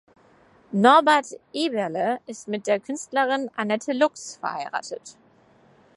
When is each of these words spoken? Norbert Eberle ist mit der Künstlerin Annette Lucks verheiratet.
Norbert 0.73 1.27
Eberle 1.53 2.21
ist 2.25 2.47
mit 2.47 2.65
der 2.65 2.79
Künstlerin 2.79 3.51
Annette 3.55 3.91
Lucks 3.93 4.37
verheiratet. 4.37 5.15